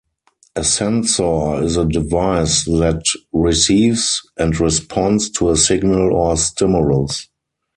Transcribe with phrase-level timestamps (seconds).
[0.55, 7.29] A sensor is a device that receives and responds to a signal or stimulus.